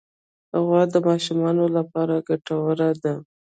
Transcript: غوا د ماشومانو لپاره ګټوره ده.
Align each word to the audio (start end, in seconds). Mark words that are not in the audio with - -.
غوا 0.63 0.81
د 0.93 0.95
ماشومانو 1.07 1.65
لپاره 1.77 2.15
ګټوره 2.27 2.89
ده. 3.03 3.13